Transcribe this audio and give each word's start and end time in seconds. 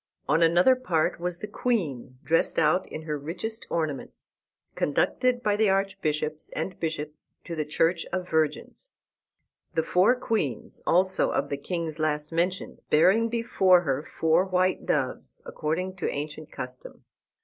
On 0.27 0.41
another 0.41 0.75
part 0.75 1.19
was 1.19 1.37
the 1.37 1.47
queen, 1.47 2.17
dressed 2.23 2.57
out 2.57 2.91
in 2.91 3.03
her 3.03 3.19
richest 3.19 3.67
ornaments, 3.69 4.33
conducted 4.73 5.43
by 5.43 5.55
the 5.55 5.69
archbishops 5.69 6.49
and 6.55 6.79
bishops 6.79 7.33
to 7.43 7.55
the 7.55 7.65
Church 7.65 8.07
of 8.11 8.27
Virgins; 8.27 8.89
the 9.75 9.83
four 9.83 10.15
queens, 10.15 10.81
also, 10.87 11.29
of 11.29 11.49
the 11.49 11.57
kings 11.57 11.99
last 11.99 12.31
mentioned, 12.31 12.81
bearing 12.89 13.29
before 13.29 13.81
her 13.81 14.01
four 14.01 14.43
white 14.43 14.87
doves, 14.87 15.39
according 15.45 15.95
to 15.97 16.09
ancient 16.09 16.51
custom. 16.51 17.03